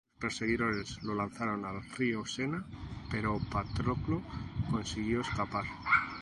Sus 0.15 0.19
perseguidores 0.19 1.03
lo 1.03 1.13
lanzaron 1.13 1.63
al 1.63 1.83
río 1.91 2.25
Sena, 2.25 2.65
pero 3.11 3.37
Patroclo 3.51 4.23
consiguió 4.71 5.21
escapar. 5.21 5.65